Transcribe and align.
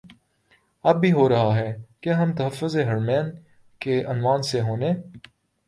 اب 0.85 0.99
بھی 1.01 1.11
ہو 1.11 1.27
رہاہے 1.29 1.71
کیا 2.01 2.17
ہم 2.21 2.31
تحفظ 2.35 2.77
حرمین 2.79 3.29
کے 3.81 4.03
عنوان 4.05 4.41
سے 4.41 4.61
ہونے 4.61 4.91